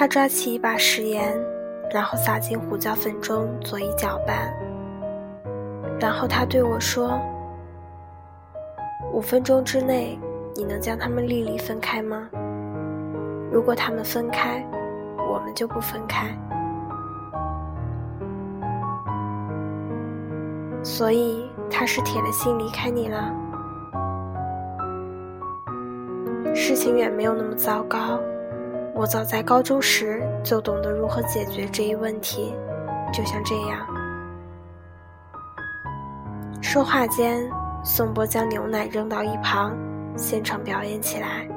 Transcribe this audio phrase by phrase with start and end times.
[0.00, 1.38] 他抓起一把食盐，
[1.92, 4.50] 然后撒进胡椒粉中，佐以搅拌。
[6.00, 7.20] 然后他对我说
[9.12, 10.18] ：“五分钟之内，
[10.56, 12.26] 你能将它们粒粒分开吗？
[13.52, 14.66] 如果它们分开，
[15.30, 16.34] 我们就不分开。”
[20.82, 23.30] 所以他是铁了心离开你了。
[26.54, 28.18] 事情远没有那么糟糕，
[29.00, 32.54] 我早在高中时就懂得如何解决这一问题，
[33.10, 33.86] 就像这样。
[36.60, 37.50] 说话间，
[37.82, 39.74] 宋波将牛奶扔到一旁，
[40.18, 41.48] 现场表演起来。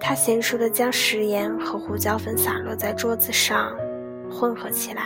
[0.00, 3.70] 他娴熟地将食盐和胡椒粉洒落在桌子上，
[4.32, 5.02] 混合起来。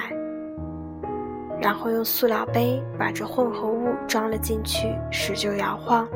[1.60, 6.06] 然后用塑料杯把这混合物装了进去，使劲摇晃。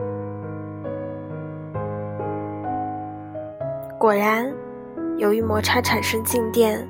[3.99, 4.49] 果然，
[5.19, 6.89] 由于摩擦产生静电，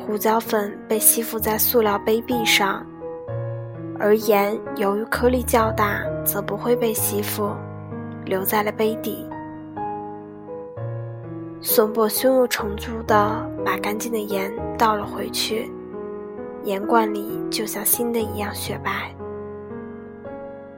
[0.00, 2.84] 胡椒粉被吸附在塑料杯壁上，
[3.98, 7.50] 而盐由于颗粒较大，则不会被吸附，
[8.24, 9.28] 留在了杯底。
[11.60, 15.70] 孙博胸有成竹地把干净的盐倒了回去。
[16.64, 19.14] 盐罐里就像新的一样雪白。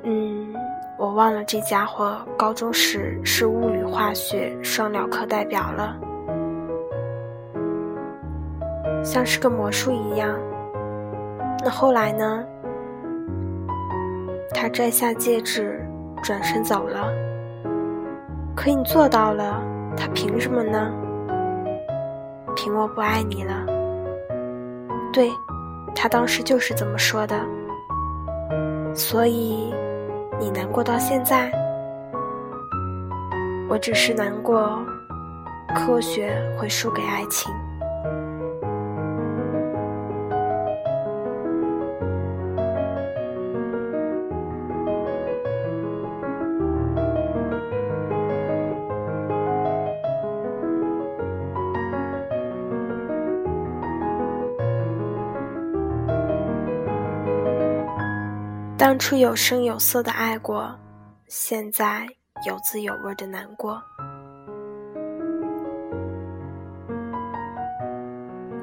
[0.03, 0.53] 嗯，
[0.98, 5.97] 我忘了这家伙高中时是物理化学双料课代表了，
[9.05, 10.36] 像是个魔术一样。
[11.62, 12.44] 那后来呢？
[14.52, 15.86] 他摘下戒指，
[16.22, 17.12] 转身走了。
[18.56, 19.62] 可你做到了，
[19.97, 20.91] 他凭什么呢？
[22.56, 23.64] 凭我不爱你了。
[25.12, 25.30] 对。
[25.97, 27.36] 他当时就是这么说的，
[28.92, 29.72] 所以
[30.41, 31.53] 你难过到现在，
[33.69, 34.76] 我只是难过，
[35.72, 37.54] 科学会输给爱情。
[58.84, 60.78] 当初有声有色的爱过，
[61.27, 62.06] 现在
[62.47, 63.83] 有滋有味的难过。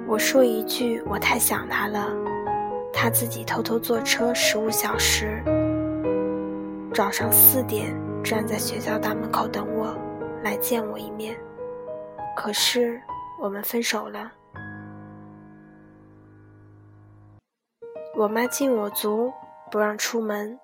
[0.08, 2.08] 我说一句，我太想他了。
[2.94, 5.42] 他自己偷偷坐车十五小时，
[6.94, 7.92] 早上四点
[8.24, 9.98] 站在学校大门口等我，
[10.44, 11.36] 来见我一面。
[12.38, 13.02] 可是
[13.42, 14.32] 我们分手了。
[18.16, 19.34] 我妈敬我足。
[19.72, 20.60] 不让出门，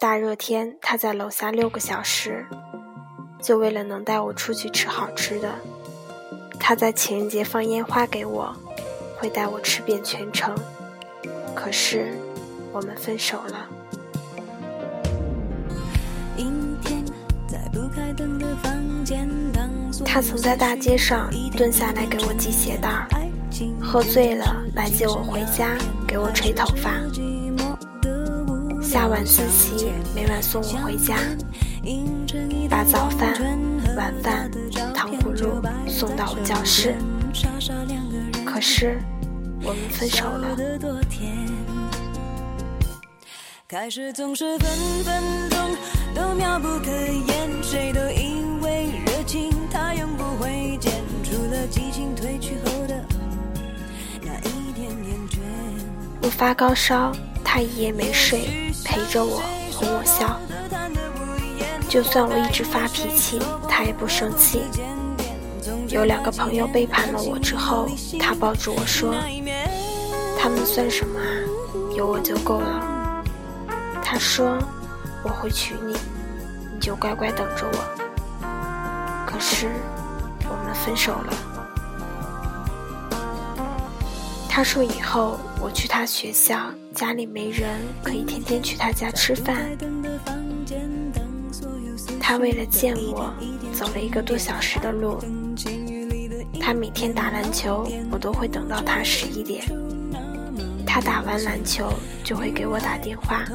[0.00, 2.44] 大热天他在楼下六个小时，
[3.40, 5.48] 就为了能带我出去吃好吃的。
[6.58, 8.52] 他在情人节放烟花给我，
[9.16, 10.52] 会带我吃遍全城。
[11.54, 12.18] 可是
[12.72, 13.68] 我们分手了。
[20.04, 23.06] 他曾在大街上蹲下来给我系鞋带，
[23.80, 26.90] 喝醉了来接我回家，给我吹头发。
[28.92, 31.16] 下晚自习，每晚送我回家，
[32.68, 33.32] 把早饭、
[33.96, 34.50] 晚饭、
[34.94, 36.94] 糖葫芦送到我教室。
[38.44, 39.00] 可是
[39.62, 40.54] 我们分手了。
[43.66, 44.68] 开始总是分
[45.02, 45.58] 分钟
[46.14, 50.92] 都妙不可言，谁都以为热情它永不会减，
[51.24, 53.02] 除了激情褪去后的
[54.20, 55.38] 那一点点倦。
[56.20, 57.10] 我发高烧，
[57.52, 58.72] 他一夜没睡。
[58.82, 60.40] 陪着我，哄我笑。
[61.86, 64.62] 就算我一直发脾气，他也不生气。
[65.86, 69.14] 有两个朋友背叛了我之后，他抱住我说
[70.40, 71.28] ：“他们算什么啊？
[71.94, 73.22] 有我就够了。”
[74.02, 74.56] 他说
[75.22, 75.92] ：“我会娶你，
[76.72, 78.46] 你就乖乖等着我。”
[79.28, 79.68] 可是
[80.48, 81.51] 我们分手了。
[84.54, 86.70] 他说以后我去他学校。
[86.94, 89.56] 家里没人，可以天天去他家吃饭。
[92.20, 93.32] 他为了见我，
[93.72, 95.18] 走了一个多小时的路。
[96.60, 99.64] 他每天打篮球，我都会等到他十一点。
[100.86, 101.90] 他打完篮球
[102.22, 103.46] 就会给我打电话。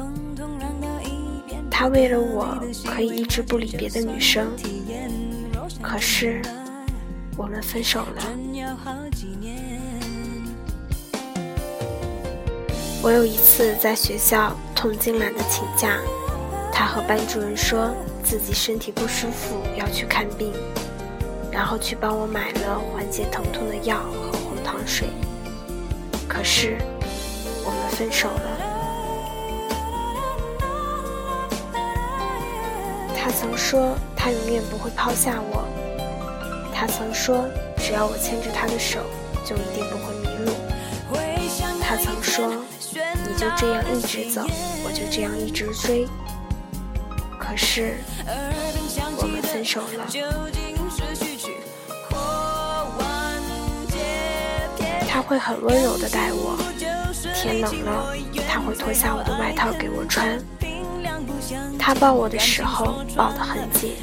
[1.70, 4.48] 他为了我，可以一直不理别的女生。
[5.80, 6.42] 可是，
[7.36, 8.22] 我们分手了。
[13.00, 15.98] 我有一次在学校痛经懒得请假，
[16.72, 20.52] 他和班主任说自己身体不舒服要去看病，
[21.50, 25.08] 然后去帮我买了缓解疼痛的药和红糖水。
[26.28, 26.76] 可是，
[27.64, 28.58] 我们分手了。
[33.16, 35.64] 他曾说他永远不会抛下我。
[36.74, 37.46] 他曾说
[37.76, 38.98] 只要我牵着他的手，
[39.44, 40.17] 就一定不会。
[42.38, 42.54] 说
[43.26, 44.46] 你就这样一直走，
[44.84, 46.06] 我就这样一直追。
[47.36, 47.96] 可是，
[49.16, 50.06] 我们分手了。
[55.08, 56.56] 他会很温柔的待我，
[57.34, 58.14] 天冷了，
[58.48, 60.38] 他会脱下我的外套给我穿。
[61.76, 63.96] 他抱我的时候抱得很紧。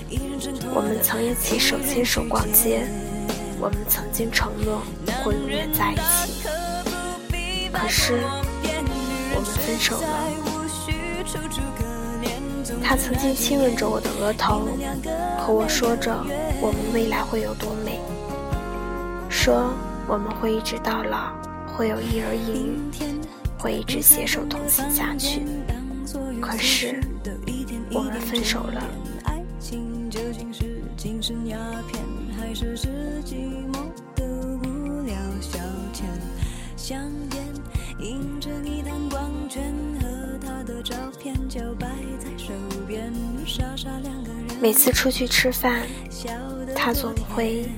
[0.74, 2.86] 我们曾一起手牵手逛街，
[3.62, 4.82] 我们曾经承诺
[5.24, 6.35] 会永远在一起。
[7.76, 8.14] 可是，
[9.36, 10.08] 我们分手了。
[12.84, 14.68] 他曾经亲吻着我的额头，
[15.40, 16.16] 和我说着
[16.62, 18.00] 我们未来会有多美，
[19.30, 19.74] 说。
[20.08, 21.34] 我们会一直到老，
[21.76, 23.20] 会有一儿一女，
[23.58, 25.42] 会一直携手同行下去。
[26.40, 27.02] 可是，
[27.92, 28.84] 我们分手了。
[38.00, 41.88] 迎着你的光圈和他的照片就摆
[44.62, 45.86] 每次出去吃饭，
[46.76, 47.70] 他总会。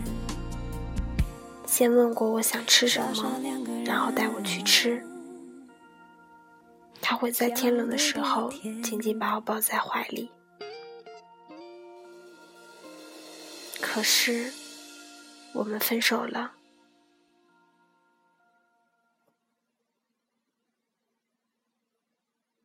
[1.66, 3.40] 先问过我想吃什么，
[3.86, 5.04] 然后带我去吃。
[7.02, 8.52] 他会在天冷的时候
[8.84, 10.30] 紧紧把我抱在怀里。
[13.82, 14.52] 可是，
[15.54, 16.54] 我们分手了。